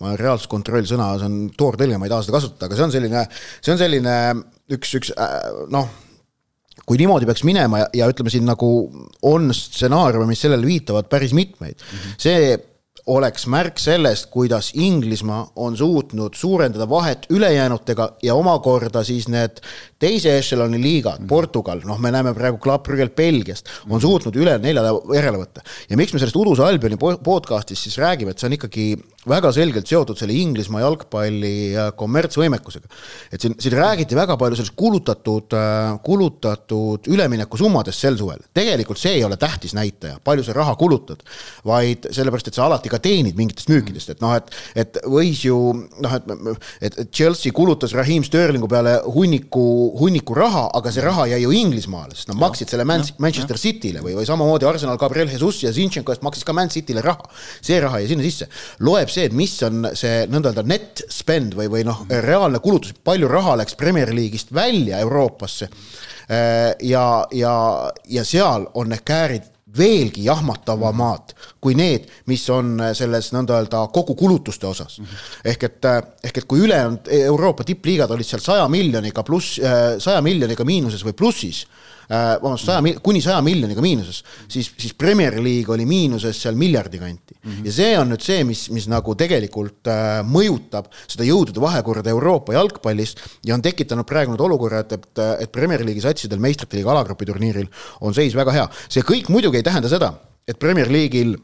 [0.00, 3.24] ma reaalsuskontroll sõna, see on toortõlge, ma ei taha seda kasutada, aga see on selline,
[3.60, 4.14] see on selline
[4.76, 5.36] üks, üks äh,
[5.72, 5.90] noh,
[6.86, 8.70] kui niimoodi peaks minema ja, ja ütleme siin nagu
[9.28, 12.18] on stsenaariume, mis sellele viitavad päris mitmeid mm, -hmm.
[12.24, 12.56] see
[13.06, 19.60] oleks märk sellest, kuidas Inglismaa on suutnud suurendada vahet ülejäänutega ja omakorda siis need
[19.98, 25.38] teise ešeloni liigad, Portugal, noh, me näeme praegu Brüggel Belgiast, on suutnud üle neljale järele
[25.38, 25.64] võtta.
[25.90, 28.86] ja miks me sellest Uduse Albioni po- podcast'is siis räägime, et see on ikkagi
[29.28, 32.88] väga selgelt seotud selle Inglismaa jalgpalli äh, kommertsvõimekusega.
[33.32, 35.52] et siin, siin räägiti väga palju sellest kulutatud,
[36.04, 38.40] kulutatud üleminekusummadest sel suvel.
[38.56, 41.20] tegelikult see ei ole tähtis näitaja, palju sa raha kulutad,
[41.68, 45.58] vaid sellepärast, et sa alati ka teenid mingitest müükidest, et noh, et, et võis ju
[46.00, 46.32] noh, et,
[46.80, 49.66] et, et Chelsea kulutas Raheem Sterlingu peale hunniku,
[50.00, 54.00] hunniku raha, aga see raha jäi ju Inglismaale, sest nad maksid selle Man, Manchester City'le
[54.04, 57.28] või, või samamoodi Arsenal Gabriel Jesus ja Zinchenko eest maksis ka Man City'le raha.
[57.60, 58.48] see raha jäi sinna sisse.
[58.80, 62.94] loeb see, et mis on see nõnda öelda net spend või, või noh, reaalne kulutus,
[63.04, 65.70] palju raha läks Premier League'ist välja Euroopasse.
[66.30, 67.54] Ja, ja,
[68.06, 74.66] ja seal on need käärid veelgi jahmatavamad kui need, mis on selles nõnda öelda kogukulutuste
[74.66, 75.04] osas mm.
[75.04, 75.52] -hmm.
[75.52, 75.90] ehk et,
[76.24, 79.60] ehk et kui ülejäänud Euroopa tippliigad olid seal saja miljoniga pluss,
[79.98, 81.66] saja miljoniga miinuses või plussis
[82.10, 86.98] Äh, vabandust, saja, kuni saja miljoniga miinuses, siis, siis Premier League oli miinuses seal miljardi
[86.98, 87.50] kanti mm.
[87.52, 87.66] -hmm.
[87.68, 92.56] ja see on nüüd see, mis, mis nagu tegelikult äh, mõjutab seda jõudude vahekorda Euroopa
[92.56, 93.14] jalgpallis
[93.46, 97.70] ja on tekitanud praegu need olukorrad, et, et Premier League'i satsidel meistrite liiga alagrupi turniiril
[98.00, 98.66] on seis väga hea.
[98.88, 100.12] see kõik muidugi ei tähenda seda,
[100.48, 101.36] et Premier League'il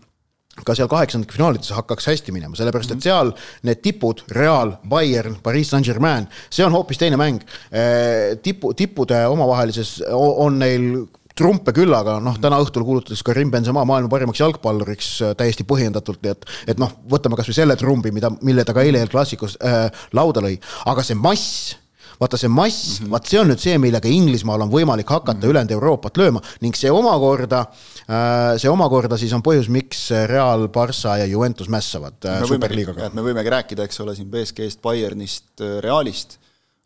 [0.65, 3.35] ka seal kaheksandikfinaalides hakkaks hästi minema, sellepärast et seal
[3.67, 7.45] need tipud, Real, Bayern, Pariis Saint-Germain, see on hoopis teine mäng.
[7.69, 10.89] Eh, tipu, tippude omavahelises on neil
[11.37, 16.33] trumpe küllaga, noh, täna õhtul kuulutatakse Karim Benzema maailma parimaks jalgpalluriks äh, täiesti põhjendatult, nii
[16.33, 19.91] et, et noh, võtame kasvõi selle trumbi, mida, mille ta ka eile El Clasicos äh,
[20.17, 20.57] lauda lõi,
[20.89, 21.77] aga see mass
[22.21, 25.37] vaata see mass mm -hmm., vaat see on nüüd see, millega Inglismaal on võimalik hakata
[25.37, 25.51] mm -hmm.
[25.51, 27.61] ülejäänud Euroopat lööma ning see omakorda,
[28.09, 33.11] äh, see omakorda siis on põhjus, miks Real, Barca ja Juventus mässavad äh, superliigaga.
[33.15, 36.39] me võimegi rääkida, eks ole, siin BSG-st, Bayernist, äh, Realist,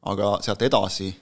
[0.02, 1.14] aga sealt edasi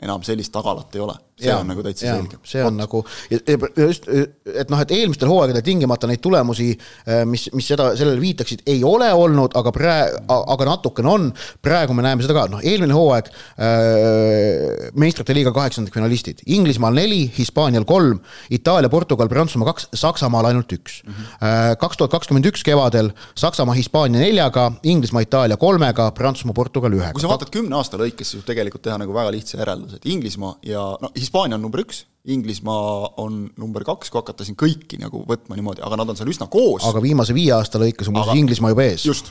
[0.00, 2.38] enam sellist tagalat ei ole see ja, on nagu täitsa ja, selge.
[2.46, 2.78] see on Ot.
[2.84, 6.70] nagu, just, et noh, et eelmistel hooaegadel tingimata neid tulemusi,
[7.06, 10.22] äh, mis, mis seda, sellele viitaksid, ei ole olnud, aga praegu,
[10.54, 11.28] aga natukene on.
[11.62, 17.86] praegu me näeme seda ka, noh, eelmine hooaeg äh, meistrite liiga kaheksandikfinalistid, Inglismaal neli, Hispaanial
[17.88, 18.20] kolm,
[18.52, 21.00] Itaalia, Portugal, Prantsusmaa kaks, Saksamaal ainult üks.
[21.40, 27.14] Äh, kaks tuhat kakskümmend üks kevadel Saksamaa, Hispaania neljaga, Inglismaa, Itaalia kolmega, Prantsusmaa, Portugal ühega.
[27.16, 30.08] kui sa vaatad kümne aasta lõikes, siis võib tegelikult teha nagu väga lihtsa järelduse, et
[30.10, 34.98] Inglismaa ja noh, Hispaania on number üks, Inglismaa on number kaks, kui hakata siin kõiki
[35.00, 36.84] nagu võtma niimoodi, aga nad on seal üsna koos.
[36.84, 39.06] aga viimase viie aasta lõikes on muuseas Inglismaa juba ees.
[39.08, 39.30] just,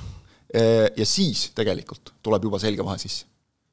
[0.49, 3.27] ja siis tegelikult tuleb juba selge vahe sisse.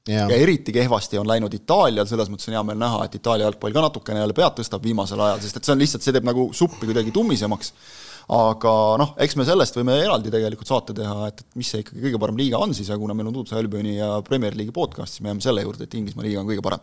[0.07, 3.75] ja eriti kehvasti on läinud Itaalial, selles mõttes on hea meel näha, et Itaalia jalgpall
[3.75, 6.51] ka natukene jälle pead tõstab viimasel ajal, sest et see on lihtsalt, see teeb nagu
[6.55, 7.73] suppi kuidagi tummisemaks
[8.37, 12.03] aga noh, eks me sellest võime eraldi tegelikult saate teha, et, et mis see ikkagi
[12.09, 15.15] kõige parem liiga on siis ja kuna meil on Tuudse Albioni ja Premier League'i podcast,
[15.15, 16.83] siis me jääme selle juurde, et Inglismaa liiga on kõige parem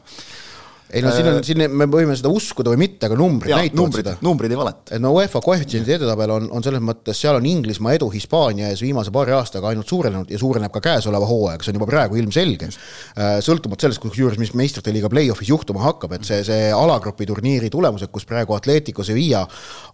[0.93, 3.59] ei no siin on, äh, siin me võime seda uskuda või mitte, aga numbrid ja,
[3.61, 4.25] näitavad numbrid, seda.
[4.25, 4.95] numbrid ei valeta.
[4.95, 8.83] et no UEFA koefitsiendi edetabel on, on selles mõttes, seal on Inglismaa edu Hispaania ees
[8.85, 12.69] viimase paari aastaga ainult suurenenud ja suureneb ka käesoleva hooajaga, see on juba praegu ilmselge.
[12.69, 17.71] Äh, sõltumata sellest, kusjuures, mis meistrite liiga play-off'is juhtuma hakkab, et see, see alagrupi turniiri
[17.73, 19.45] tulemused, kus praegu Atletico Sevilla,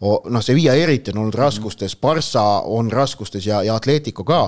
[0.01, 4.43] noh, Sevilla eriti on olnud raskustes, Barca on raskustes ja, ja Atletico ka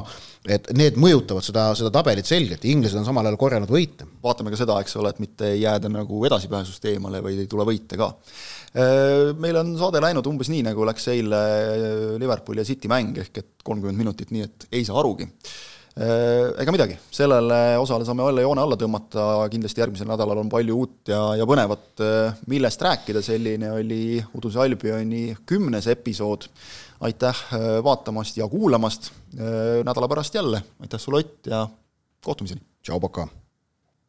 [0.50, 4.08] et need mõjutavad seda, seda tabelit selgelt ja inglased on samal ajal korjanud võite.
[4.24, 8.00] vaatame ka seda, eks ole, et mitte jääda nagu edasipääsust eemale, vaid ei tule võite
[8.00, 8.12] ka.
[8.72, 11.42] Äh, meil on saade läinud umbes nii, nagu läks eile
[12.22, 16.74] Liverpooli ja City mäng, ehk et kolmkümmend minutit, nii et ei saa arugi äh, ega
[16.74, 21.24] midagi, sellele osale saame jälle joone alla tõmmata, kindlasti järgmisel nädalal on palju uut ja,
[21.40, 26.48] ja põnevat, äh, millest rääkida, selline oli Uduse Albioni kümnes episood
[27.02, 31.68] aitäh äh, vaatamast ja kuulamast, äh, nädala pärast jälle, aitäh sulle, Ott, ja
[32.26, 32.62] kohtumiseni!
[32.84, 33.28] tšau, Poka!